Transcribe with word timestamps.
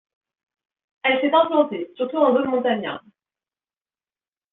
Elle 1.03 1.19
s'est 1.21 1.31
implantée 1.31 1.91
surtout 1.95 2.17
en 2.17 2.35
zone 2.35 2.49
montagnarde. 2.49 3.05